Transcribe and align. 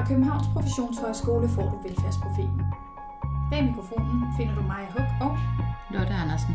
Fra 0.00 0.08
Københavns 0.08 0.48
Professionshøjskole 0.54 1.48
får 1.56 1.66
du 1.72 1.76
velfærdsprofeten. 1.86 2.62
Bag 3.50 3.62
mikrofonen 3.68 4.20
finder 4.36 4.54
du 4.58 4.62
Maja 4.70 4.90
Huk 4.96 5.10
og 5.26 5.32
Lotte 5.94 6.14
Andersen. 6.22 6.54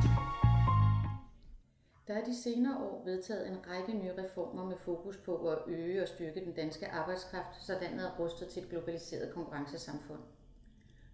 Der 2.07 2.13
er 2.19 2.23
de 2.29 2.35
senere 2.45 2.77
år 2.87 3.01
vedtaget 3.05 3.47
en 3.47 3.57
række 3.69 3.93
nye 4.01 4.15
reformer 4.23 4.65
med 4.65 4.77
fokus 4.87 5.17
på 5.17 5.33
at 5.51 5.57
øge 5.67 6.01
og 6.01 6.07
styrke 6.07 6.39
den 6.45 6.53
danske 6.53 6.91
arbejdskraft, 6.91 7.53
så 7.65 7.73
landet 7.81 8.05
er 8.07 8.11
rustet 8.19 8.47
til 8.47 8.63
et 8.63 8.69
globaliseret 8.69 9.33
konkurrencesamfund. 9.33 10.23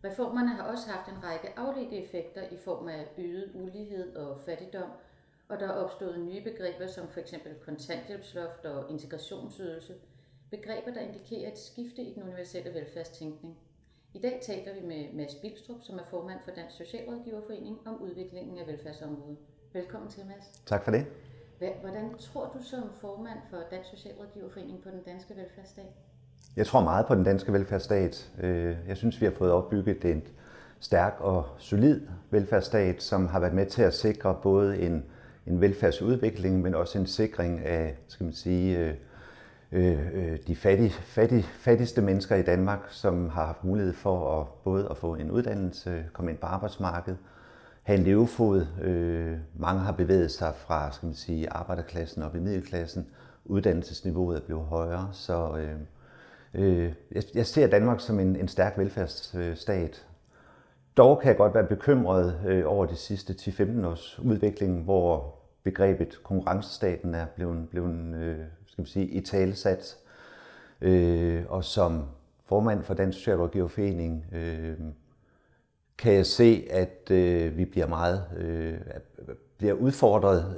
Reformerne 0.03 0.49
har 0.49 0.63
også 0.63 0.89
haft 0.89 1.07
en 1.09 1.23
række 1.23 1.59
afledte 1.59 1.95
effekter 2.03 2.43
i 2.55 2.57
form 2.65 2.87
af 2.87 3.07
øget 3.17 3.51
ulighed 3.53 4.15
og 4.15 4.39
fattigdom, 4.45 4.89
og 5.49 5.59
der 5.59 5.67
er 5.67 5.83
opstået 5.83 6.19
nye 6.19 6.41
begreber 6.41 6.87
som 6.87 7.07
f.eks. 7.07 7.33
kontanthjælpsloft 7.65 8.65
og 8.65 8.91
integrationsydelse, 8.91 9.93
begreber, 10.51 10.91
der 10.93 11.01
indikerer 11.01 11.51
et 11.51 11.57
skifte 11.57 12.01
i 12.01 12.13
den 12.13 12.23
universelle 12.23 12.73
velfærdstænkning. 12.73 13.57
I 14.13 14.19
dag 14.19 14.39
taler 14.43 14.73
vi 14.73 14.87
med 14.87 15.13
Mads 15.13 15.35
Bilstrup, 15.35 15.81
som 15.81 15.95
er 15.95 16.05
formand 16.09 16.39
for 16.45 16.51
Dansk 16.51 16.75
Socialrådgiverforening, 16.77 17.77
om 17.85 18.01
udviklingen 18.01 18.57
af 18.57 18.67
velfærdsområdet. 18.67 19.37
Velkommen 19.73 20.09
til, 20.09 20.23
Mads. 20.25 20.61
Tak 20.65 20.83
for 20.83 20.91
det. 20.91 21.05
Hvordan 21.81 22.17
tror 22.19 22.51
du 22.57 22.63
som 22.63 22.83
formand 23.01 23.39
for 23.49 23.57
Dansk 23.71 23.89
Socialrådgiverforening 23.89 24.83
på 24.83 24.89
den 24.89 25.03
danske 25.03 25.35
velfærdsstat? 25.35 25.85
Jeg 26.55 26.65
tror 26.65 26.83
meget 26.83 27.05
på 27.05 27.15
den 27.15 27.23
danske 27.23 27.53
velfærdsstat. 27.53 28.31
Øh, 28.41 28.77
jeg 28.87 28.97
synes, 28.97 29.21
vi 29.21 29.25
har 29.25 29.33
fået 29.33 29.51
opbygget 29.51 30.05
en 30.05 30.23
stærk 30.79 31.15
og 31.19 31.45
solid 31.57 32.01
velfærdsstat, 32.29 33.03
som 33.03 33.27
har 33.27 33.39
været 33.39 33.53
med 33.53 33.65
til 33.65 33.81
at 33.81 33.93
sikre 33.93 34.39
både 34.43 34.79
en, 34.81 35.05
en 35.47 35.61
velfærdsudvikling, 35.61 36.61
men 36.61 36.75
også 36.75 36.99
en 36.99 37.07
sikring 37.07 37.59
af, 37.59 37.97
skal 38.07 38.23
man 38.23 38.33
sige, 38.33 38.97
Øh, 39.71 40.07
øh, 40.13 40.39
de 40.47 40.55
fattige, 40.55 40.89
fattige, 40.89 41.43
fattigste 41.43 42.01
mennesker 42.01 42.35
i 42.35 42.41
Danmark, 42.41 42.79
som 42.89 43.29
har 43.29 43.45
haft 43.45 43.63
mulighed 43.63 43.93
for 43.93 44.41
at 44.41 44.47
både 44.63 44.87
at 44.89 44.97
få 44.97 45.15
en 45.15 45.31
uddannelse, 45.31 46.05
komme 46.13 46.31
ind 46.31 46.37
på 46.39 46.47
arbejdsmarkedet, 46.47 47.19
have 47.83 47.99
en 47.99 48.05
levefod. 48.05 48.65
Øh, 48.81 49.37
mange 49.55 49.81
har 49.81 49.91
bevæget 49.91 50.31
sig 50.31 50.53
fra 50.55 50.91
skal 50.91 51.05
man 51.05 51.15
sige, 51.15 51.49
arbejderklassen 51.49 52.23
op 52.23 52.35
i 52.35 52.39
middelklassen. 52.39 53.07
Uddannelsesniveauet 53.45 54.37
er 54.37 54.45
blevet 54.45 54.65
højere, 54.65 55.09
så 55.11 55.57
øh, 55.57 55.79
Øh, 56.53 56.93
jeg 57.35 57.45
ser 57.45 57.67
Danmark 57.67 57.99
som 57.99 58.19
en, 58.19 58.35
en 58.35 58.47
stærk 58.47 58.77
velfærdsstat. 58.77 60.05
Dog 60.97 61.19
kan 61.19 61.27
jeg 61.27 61.37
godt 61.37 61.53
være 61.53 61.67
bekymret 61.67 62.39
øh, 62.47 62.63
over 62.65 62.85
de 62.85 62.95
sidste 62.95 63.33
10-15 63.33 63.85
års 63.85 64.19
udvikling, 64.19 64.83
hvor 64.83 65.35
begrebet 65.63 66.19
konkurrencestaten 66.23 67.15
er 67.15 67.25
blevet, 67.25 67.69
blevet 67.69 68.15
øh, 68.15 68.37
skal 68.65 68.81
man 68.81 68.85
sige, 68.85 69.05
i 69.05 69.21
talesat. 69.21 69.97
Øh, 70.81 71.43
og 71.49 71.63
som 71.63 72.05
formand 72.45 72.83
for 72.83 72.93
Dansk 72.93 73.17
Socialrådgiverforening 73.17 74.25
øh, 74.31 74.77
kan 75.97 76.13
jeg 76.13 76.25
se, 76.25 76.67
at 76.69 77.11
øh, 77.11 77.57
vi 77.57 77.65
bliver 77.65 77.87
meget 77.87 78.23
bliver 79.57 79.73
udfordret 79.73 80.55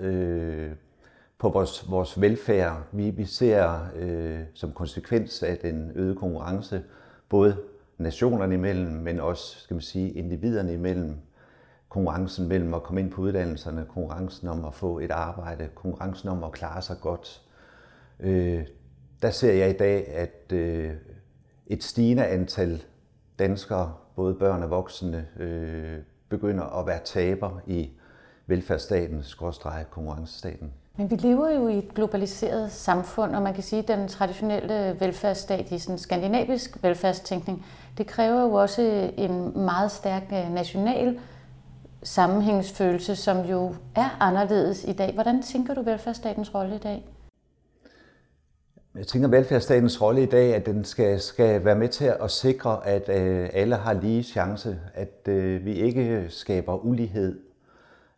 på 1.43 1.49
vores, 1.49 1.91
vores 1.91 2.21
velfærd. 2.21 2.83
Vi, 2.91 3.09
vi 3.09 3.25
ser 3.25 3.87
øh, 3.95 4.39
som 4.53 4.71
konsekvens 4.71 5.43
af 5.43 5.57
den 5.57 5.91
øgede 5.95 6.15
konkurrence, 6.15 6.83
både 7.29 7.57
nationerne 7.97 8.53
imellem, 8.53 8.91
men 8.91 9.19
også 9.19 9.59
skal 9.59 9.73
man 9.73 9.81
sige, 9.81 10.11
individerne 10.11 10.73
imellem, 10.73 11.15
konkurrencen 11.93 12.47
mellem 12.47 12.73
at 12.73 12.83
komme 12.83 13.01
ind 13.01 13.11
på 13.11 13.21
uddannelserne, 13.21 13.85
konkurrencen 13.93 14.47
om 14.47 14.65
at 14.65 14.73
få 14.73 14.99
et 14.99 15.11
arbejde, 15.11 15.69
konkurrencen 15.75 16.29
om 16.29 16.43
at 16.43 16.51
klare 16.51 16.81
sig 16.81 16.95
godt. 17.01 17.41
Øh, 18.19 18.61
der 19.21 19.31
ser 19.31 19.53
jeg 19.53 19.69
i 19.69 19.73
dag, 19.73 20.07
at 20.07 20.53
øh, 20.53 20.91
et 21.67 21.83
stigende 21.83 22.25
antal 22.25 22.83
danskere, 23.39 23.93
både 24.15 24.33
børn 24.33 24.63
og 24.63 24.69
voksne, 24.69 25.25
øh, 25.39 25.97
begynder 26.29 26.79
at 26.79 26.87
være 26.87 26.99
taber 27.05 27.59
i 27.67 27.89
velfærdsstaten, 28.47 29.23
skråstreget 29.23 29.91
konkurrencestaten. 29.91 30.73
Men 30.97 31.11
vi 31.11 31.15
lever 31.15 31.49
jo 31.49 31.67
i 31.67 31.77
et 31.77 31.93
globaliseret 31.95 32.71
samfund, 32.71 33.35
og 33.35 33.41
man 33.41 33.53
kan 33.53 33.63
sige, 33.63 33.81
at 33.81 33.87
den 33.87 34.07
traditionelle 34.07 34.97
velfærdsstat 34.99 35.71
i 35.71 35.79
sådan 35.79 35.97
skandinavisk 35.97 36.83
velfærdstænkning, 36.83 37.65
det 37.97 38.07
kræver 38.07 38.41
jo 38.41 38.53
også 38.53 39.11
en 39.17 39.63
meget 39.65 39.91
stærk 39.91 40.23
øh, 40.31 40.53
national 40.53 41.19
sammenhængsfølelse, 42.03 43.15
som 43.15 43.45
jo 43.45 43.75
er 43.95 44.17
anderledes 44.19 44.83
i 44.83 44.93
dag. 44.93 45.13
Hvordan 45.13 45.41
tænker 45.41 45.73
du 45.73 45.81
velfærdsstatens 45.81 46.55
rolle 46.55 46.75
i 46.75 46.79
dag? 46.79 47.05
Jeg 48.95 49.07
tænker, 49.07 49.27
at 49.27 49.31
velfærdsstatens 49.31 50.01
rolle 50.01 50.23
i 50.23 50.25
dag, 50.25 50.55
at 50.55 50.65
den 50.65 50.85
skal, 50.85 51.19
skal 51.19 51.65
være 51.65 51.75
med 51.75 51.89
til 51.89 52.13
at 52.19 52.31
sikre, 52.31 52.87
at 52.87 53.09
øh, 53.09 53.49
alle 53.53 53.75
har 53.75 53.93
lige 53.93 54.23
chance, 54.23 54.79
at 54.93 55.27
øh, 55.27 55.65
vi 55.65 55.73
ikke 55.73 56.25
skaber 56.29 56.85
ulighed 56.85 57.39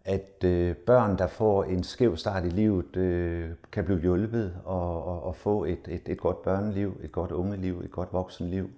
at 0.06 0.44
øh, 0.44 0.75
børn, 0.75 1.18
der 1.18 1.28
får 1.28 1.63
en 1.63 1.84
skæv 1.84 2.18
start 2.18 2.45
i 2.45 2.50
livet, 2.50 2.95
øh, 2.95 3.50
kan 3.72 3.85
blive 3.85 4.00
hjulpet 4.00 4.53
og, 4.66 5.06
og, 5.06 5.24
og 5.24 5.35
få 5.35 5.63
et, 5.63 5.79
et, 5.88 6.01
et 6.06 6.19
godt 6.19 6.41
børneliv, 6.41 7.00
et 7.03 7.12
godt 7.12 7.31
ungeliv, 7.31 7.79
et 7.79 7.91
godt 7.91 8.13
voksenliv. 8.13 8.69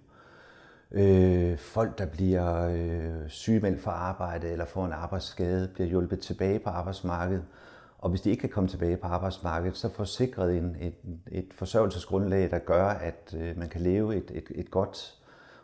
Øh, 0.92 1.58
folk, 1.58 1.98
der 1.98 2.06
bliver 2.06 2.68
øh, 2.68 3.30
sygemeldt 3.30 3.81
fra 3.81 3.92
arbejde 3.92 4.48
eller 4.48 4.66
får 4.66 4.86
en 4.86 4.92
arbejdsskade, 4.92 5.68
bliver 5.68 5.88
hjulpet 5.88 6.20
tilbage 6.20 6.59
på 6.59 6.70
arbejdsmarkedet. 6.70 7.44
Og 8.00 8.09
hvis 8.09 8.22
de 8.22 8.30
ikke 8.30 8.42
kan 8.42 8.50
komme 8.50 8.70
tilbage 8.70 8.97
på 8.97 9.08
arbejdsmarkedet, 9.08 9.78
så 9.78 9.90
får 9.90 10.03
sikret 10.03 10.58
en, 10.58 10.78
et, 10.81 10.94
et 11.31 11.47
forsørgelsesgrundlag, 11.52 12.52
der 12.52 12.59
gør, 12.59 12.88
at 12.88 13.36
øh, 13.38 13.58
man 13.58 13.70
kan 13.70 13.81
leve 13.81 14.16
et, 14.16 14.31
et, 14.34 14.46
et 14.56 14.72
godt 14.72 15.14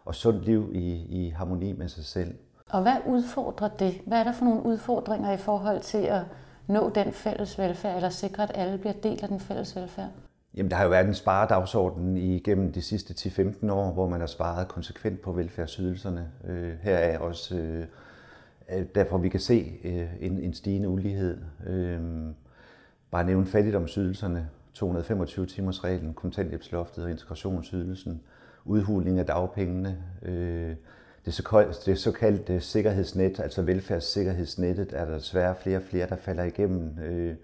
og 0.06 0.16
sundt 0.16 0.46
liv 0.46 0.70
i, 0.74 1.06
i 1.26 1.30
harmoni 1.30 1.74
med 1.74 1.88
sig 1.88 2.06
selv. 2.06 2.36
Og 2.70 2.82
hvad 2.82 2.96
udfordrer 3.08 3.68
det? 3.68 4.02
Hvad 4.08 4.20
er 4.20 4.24
der 4.24 4.34
for 4.34 4.46
nogle 4.46 4.66
udfordringer 4.66 5.32
i 5.32 5.38
forhold 5.38 5.82
til 5.82 5.98
at 5.98 6.22
nå 6.68 6.90
den 6.90 7.14
fælles 7.14 7.60
velfærd, 7.60 7.96
eller 7.96 8.10
sikre, 8.10 8.44
at 8.44 8.52
alle 8.56 8.78
bliver 8.78 8.94
del 8.94 9.20
af 9.24 9.28
den 9.28 9.40
fælles 9.40 9.76
velfærd? 9.76 10.10
Jamen, 10.56 10.72
der 10.72 10.78
har 10.78 10.84
jo 10.84 10.90
været 10.90 11.08
en 11.08 11.14
sparedagsorden 11.14 12.18
igennem 12.18 12.72
de 12.72 12.82
sidste 12.82 13.30
10-15 13.30 13.72
år, 13.72 13.92
hvor 13.92 14.10
man 14.10 14.20
har 14.20 14.28
sparet 14.28 14.68
konsekvent 14.68 15.22
på 15.22 15.32
velfærdsydelserne. 15.32 16.32
Øh, 16.48 16.74
her 16.82 16.96
er 16.96 17.20
også 17.20 17.56
øh, 17.58 17.86
øh 18.70 18.86
derfor, 18.96 19.18
vi 19.18 19.30
kan 19.30 19.40
se 19.40 19.80
øh, 19.84 20.08
en, 20.20 20.40
en 20.40 20.54
stigende 20.54 20.90
ulighed. 20.90 21.38
Øh, 21.68 22.02
bare 23.12 23.24
nævne 23.24 23.46
fattigdomsydelserne, 23.46 24.50
225 24.74 25.46
timers 25.46 25.84
reglen, 25.84 26.14
kontanthjælpsloftet 26.14 27.04
og 27.04 27.12
integrationsydelsen, 27.12 28.22
udhuling 28.66 29.20
af 29.20 29.26
dagpengene, 29.26 29.98
øh, 30.22 30.76
det, 31.26 31.34
såkaldte, 31.34 31.92
det 31.92 32.00
såkaldte 32.00 32.62
sikkerhedsnet, 32.62 33.40
altså 33.40 33.62
velfærdssikkerhedsnettet, 33.62 34.94
er 34.94 35.06
der 35.06 35.14
desværre 35.14 35.56
flere 35.56 35.78
og 35.78 35.84
flere, 35.84 36.10
der 36.10 36.16
falder 36.16 36.44
igennem. 36.44 37.00
Øh, 37.00 37.36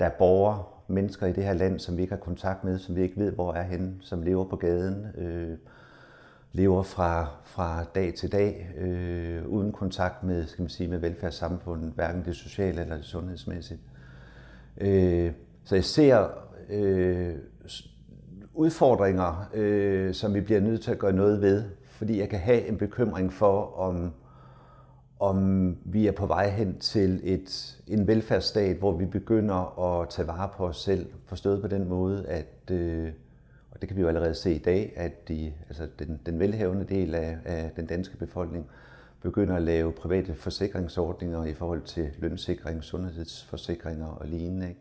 der 0.00 0.06
er 0.06 0.10
borgere, 0.18 0.64
mennesker 0.88 1.26
i 1.26 1.32
det 1.32 1.44
her 1.44 1.52
land, 1.52 1.78
som 1.78 1.96
vi 1.96 2.02
ikke 2.02 2.14
har 2.14 2.20
kontakt 2.20 2.64
med, 2.64 2.78
som 2.78 2.96
vi 2.96 3.02
ikke 3.02 3.16
ved, 3.16 3.32
hvor 3.32 3.52
er 3.52 3.62
henne, 3.62 3.94
som 4.00 4.22
lever 4.22 4.44
på 4.44 4.56
gaden, 4.56 5.06
øh, 5.18 5.58
lever 6.52 6.82
fra, 6.82 7.26
fra 7.44 7.84
dag 7.94 8.14
til 8.14 8.32
dag, 8.32 8.70
øh, 8.78 9.46
uden 9.46 9.72
kontakt 9.72 10.24
med, 10.24 10.46
skal 10.46 10.62
man 10.62 10.68
sige, 10.68 10.88
med 10.88 10.98
velfærdssamfundet, 10.98 11.92
hverken 11.94 12.24
det 12.24 12.36
sociale 12.36 12.80
eller 12.80 12.96
det 12.96 13.04
sundhedsmæssige. 13.04 13.80
Øh, 14.80 15.32
så 15.64 15.74
jeg 15.74 15.84
ser 15.84 16.28
øh, 16.70 17.34
udfordringer, 18.54 19.50
øh, 19.54 20.14
som 20.14 20.34
vi 20.34 20.40
bliver 20.40 20.60
nødt 20.60 20.82
til 20.82 20.90
at 20.90 20.98
gøre 20.98 21.12
noget 21.12 21.40
ved, 21.40 21.64
fordi 21.84 22.20
jeg 22.20 22.28
kan 22.28 22.38
have 22.38 22.66
en 22.66 22.78
bekymring 22.78 23.32
for, 23.32 23.78
om, 23.78 24.12
om 25.20 25.76
vi 25.84 26.06
er 26.06 26.12
på 26.12 26.26
vej 26.26 26.50
hen 26.50 26.78
til 26.78 27.20
et, 27.24 27.76
en 27.86 28.06
velfærdsstat, 28.06 28.76
hvor 28.76 28.92
vi 28.92 29.06
begynder 29.06 29.78
at 30.00 30.08
tage 30.08 30.28
vare 30.28 30.48
på 30.56 30.66
os 30.66 30.82
selv, 30.82 31.06
forstået 31.26 31.62
på 31.62 31.68
den 31.68 31.88
måde, 31.88 32.26
at, 32.26 32.70
øh, 32.70 33.08
og 33.70 33.80
det 33.80 33.88
kan 33.88 33.96
vi 33.96 34.02
jo 34.02 34.08
allerede 34.08 34.34
se 34.34 34.54
i 34.54 34.58
dag, 34.58 34.92
at 34.96 35.28
de, 35.28 35.52
altså 35.68 35.88
den, 35.98 36.20
den 36.26 36.38
velhavende 36.38 36.84
del 36.84 37.14
af, 37.14 37.38
af 37.44 37.70
den 37.76 37.86
danske 37.86 38.16
befolkning 38.16 38.66
begynder 39.22 39.56
at 39.56 39.62
lave 39.62 39.92
private 39.92 40.34
forsikringsordninger 40.34 41.44
i 41.44 41.54
forhold 41.54 41.82
til 41.82 42.10
lønsikring, 42.18 42.84
sundhedsforsikringer 42.84 44.06
og 44.06 44.26
lignende. 44.26 44.68
Ikke? 44.68 44.80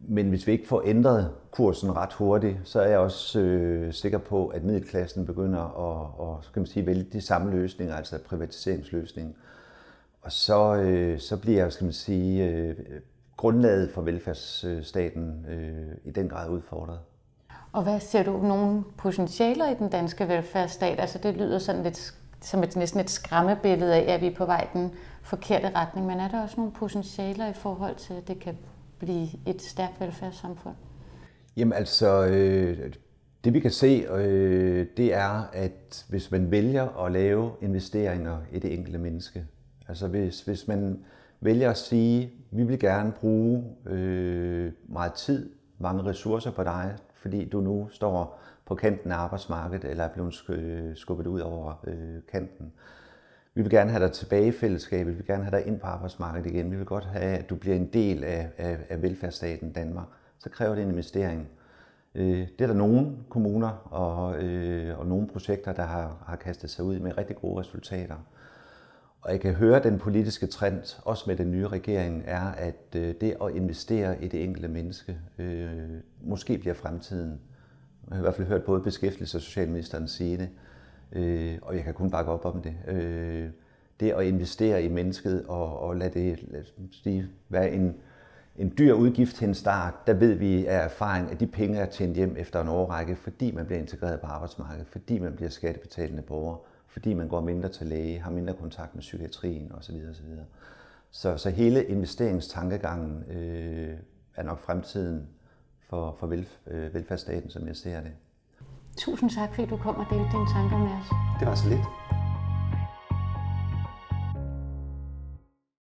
Men 0.00 0.28
hvis 0.28 0.46
vi 0.46 0.52
ikke 0.52 0.68
får 0.68 0.82
ændret 0.84 1.30
kursen 1.50 1.96
ret 1.96 2.12
hurtigt, 2.12 2.56
så 2.64 2.80
er 2.80 2.88
jeg 2.88 2.98
også 2.98 3.40
øh, 3.40 3.92
sikker 3.92 4.18
på, 4.18 4.46
at 4.46 4.64
middelklassen 4.64 5.26
begynder 5.26 5.60
at, 5.60 6.28
at 6.28 6.44
skal 6.44 6.60
man 6.60 6.66
sige, 6.66 6.86
vælge 6.86 7.06
de 7.12 7.20
samme 7.20 7.50
løsninger, 7.50 7.94
altså 7.94 8.18
privatiseringsløsninger. 8.28 9.32
Og 10.22 10.32
så, 10.32 10.74
øh, 10.74 11.18
så 11.18 11.36
bliver 11.36 11.68
skal 11.68 11.84
man 11.84 11.92
sige, 11.92 12.50
øh, 12.50 12.76
grundlaget 13.36 13.90
for 13.90 14.02
velfærdsstaten 14.02 15.46
øh, 15.48 15.96
i 16.04 16.10
den 16.10 16.28
grad 16.28 16.50
udfordret. 16.50 16.98
Og 17.72 17.82
hvad 17.82 18.00
ser 18.00 18.22
du 18.22 18.42
nogle 18.42 18.84
potentialer 18.98 19.70
i 19.70 19.74
den 19.74 19.88
danske 19.88 20.28
velfærdsstat? 20.28 21.00
Altså 21.00 21.18
det 21.18 21.36
lyder 21.36 21.58
sådan 21.58 21.82
lidt 21.82 22.14
som 22.40 22.62
et, 22.62 22.76
næsten 22.76 23.00
et 23.00 23.10
skræmmebillede 23.10 23.94
af, 23.94 24.14
at 24.14 24.20
vi 24.20 24.26
er 24.26 24.34
på 24.34 24.44
vej 24.46 24.68
den 24.72 24.92
forkerte 25.22 25.70
retning. 25.74 26.06
Men 26.06 26.20
er 26.20 26.28
der 26.28 26.42
også 26.42 26.56
nogle 26.56 26.72
potentialer 26.72 27.46
i 27.46 27.52
forhold 27.52 27.94
til, 27.94 28.14
at 28.14 28.28
det 28.28 28.38
kan 28.38 28.58
blive 28.98 29.28
et 29.46 29.62
stærkt 29.62 30.00
velfærdssamfund? 30.00 30.74
Jamen 31.56 31.72
altså, 31.72 32.26
øh, 32.26 32.92
Det 33.44 33.54
vi 33.54 33.60
kan 33.60 33.70
se, 33.70 34.06
øh, 34.10 34.86
det 34.96 35.14
er, 35.14 35.50
at 35.52 36.06
hvis 36.08 36.30
man 36.30 36.50
vælger 36.50 37.04
at 37.04 37.12
lave 37.12 37.50
investeringer 37.62 38.38
i 38.52 38.58
det 38.58 38.74
enkelte 38.74 38.98
menneske, 38.98 39.46
altså 39.88 40.08
hvis, 40.08 40.40
hvis 40.40 40.68
man 40.68 41.04
vælger 41.40 41.70
at 41.70 41.76
sige, 41.76 42.30
vi 42.50 42.62
vil 42.62 42.78
gerne 42.78 43.12
bruge 43.12 43.64
øh, 43.86 44.72
meget 44.88 45.12
tid, 45.12 45.50
mange 45.78 46.04
ressourcer 46.04 46.50
på 46.50 46.62
dig, 46.62 46.96
fordi 47.14 47.48
du 47.48 47.60
nu 47.60 47.88
står 47.90 48.40
på 48.66 48.74
kanten 48.74 49.12
af 49.12 49.16
arbejdsmarkedet, 49.16 49.90
eller 49.90 50.04
er 50.04 50.12
blevet 50.12 50.34
skubbet 50.94 51.26
ud 51.26 51.40
over 51.40 51.84
øh, 51.86 52.22
kanten. 52.32 52.72
Vi 53.56 53.62
vil 53.62 53.70
gerne 53.70 53.90
have 53.90 54.04
dig 54.04 54.12
tilbage 54.12 54.46
i 54.46 54.52
fællesskabet, 54.52 55.12
vi 55.12 55.16
vil 55.16 55.26
gerne 55.26 55.44
have 55.44 55.58
dig 55.58 55.66
ind 55.66 55.80
på 55.80 55.86
arbejdsmarkedet 55.86 56.50
igen, 56.50 56.70
vi 56.70 56.76
vil 56.76 56.86
godt 56.86 57.04
have, 57.04 57.38
at 57.38 57.50
du 57.50 57.56
bliver 57.56 57.76
en 57.76 57.86
del 57.86 58.24
af, 58.24 58.50
af, 58.56 58.78
af 58.88 59.02
velfærdsstaten 59.02 59.72
Danmark. 59.72 60.06
Så 60.38 60.50
kræver 60.50 60.74
det 60.74 60.82
en 60.82 60.90
investering. 60.90 61.48
Øh, 62.14 62.38
det 62.38 62.60
er 62.60 62.66
der 62.66 62.74
nogle 62.74 63.10
kommuner 63.28 63.68
og, 63.92 64.42
øh, 64.42 64.98
og 64.98 65.06
nogle 65.06 65.28
projekter, 65.28 65.72
der 65.72 65.82
har, 65.82 66.24
har 66.26 66.36
kastet 66.36 66.70
sig 66.70 66.84
ud 66.84 66.98
med 66.98 67.18
rigtig 67.18 67.36
gode 67.36 67.60
resultater. 67.60 68.16
Og 69.20 69.32
jeg 69.32 69.40
kan 69.40 69.54
høre, 69.54 69.76
at 69.76 69.84
den 69.84 69.98
politiske 69.98 70.46
trend, 70.46 71.02
også 71.04 71.24
med 71.26 71.36
den 71.36 71.50
nye 71.50 71.68
regering, 71.68 72.22
er, 72.26 72.46
at 72.46 72.96
øh, 72.96 73.14
det 73.20 73.36
at 73.44 73.54
investere 73.54 74.24
i 74.24 74.28
det 74.28 74.44
enkelte 74.44 74.68
menneske 74.68 75.18
øh, 75.38 75.88
måske 76.22 76.58
bliver 76.58 76.74
fremtiden. 76.74 77.40
Jeg 78.08 78.16
har 78.16 78.18
i 78.18 78.22
hvert 78.22 78.34
fald 78.34 78.48
hørt 78.48 78.64
både 78.64 78.80
beskæftigelses- 78.80 79.36
og 79.36 79.40
socialministeren 79.40 80.08
sige 80.08 80.36
det, 80.36 80.48
øh, 80.48 80.75
Øh, 81.12 81.58
og 81.62 81.76
jeg 81.76 81.84
kan 81.84 81.94
kun 81.94 82.10
bakke 82.10 82.32
op 82.32 82.44
om 82.44 82.62
det. 82.62 82.74
Øh, 82.88 83.48
det 84.00 84.10
at 84.10 84.26
investere 84.26 84.82
i 84.82 84.88
mennesket 84.88 85.46
og, 85.46 85.80
og 85.80 85.96
lade 85.96 86.20
det 86.20 86.44
lad 86.48 86.64
sige, 86.92 87.28
være 87.48 87.70
en, 87.70 87.94
en 88.56 88.72
dyr 88.78 88.92
udgift 88.94 89.36
til 89.36 89.48
en 89.48 89.54
start, 89.54 90.06
der 90.06 90.14
ved 90.14 90.34
vi 90.34 90.66
af 90.66 90.84
erfaring, 90.84 91.30
at 91.30 91.40
de 91.40 91.46
penge 91.46 91.78
er 91.78 91.86
tjent 91.86 92.16
hjem 92.16 92.36
efter 92.38 92.60
en 92.60 92.68
årrække, 92.68 93.16
fordi 93.16 93.50
man 93.50 93.66
bliver 93.66 93.78
integreret 93.78 94.20
på 94.20 94.26
arbejdsmarkedet, 94.26 94.86
fordi 94.86 95.18
man 95.18 95.32
bliver 95.32 95.50
skattebetalende 95.50 96.22
borger 96.22 96.56
fordi 96.96 97.14
man 97.14 97.28
går 97.28 97.40
mindre 97.40 97.68
til 97.68 97.86
læge, 97.86 98.20
har 98.20 98.30
mindre 98.30 98.54
kontakt 98.54 98.94
med 98.94 99.00
psykiatrien 99.00 99.72
osv. 99.72 99.94
osv. 100.10 100.26
Så, 101.10 101.36
så 101.36 101.50
hele 101.50 101.84
investeringstankegangen 101.84 103.24
øh, 103.30 103.96
er 104.34 104.42
nok 104.42 104.60
fremtiden 104.60 105.28
for, 105.80 106.16
for 106.18 106.26
velf, 106.26 106.58
øh, 106.66 106.94
velfærdsstaten, 106.94 107.50
som 107.50 107.66
jeg 107.66 107.76
ser 107.76 108.00
det. 108.00 108.12
Tusind 108.96 109.30
tak, 109.30 109.54
fordi 109.54 109.66
du 109.66 109.76
kom 109.76 109.96
og 109.96 110.06
delte 110.10 110.28
dine 110.32 110.48
tanker 110.54 110.78
med 110.78 110.90
os. 111.00 111.08
Det 111.40 111.48
var 111.48 111.54
så 111.54 111.68
lidt. 111.68 111.80